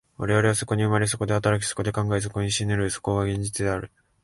[0.17, 3.91] 我々はそこに生まれ、そこで働き、そこで考え、そこに死ぬる、そこが現実である。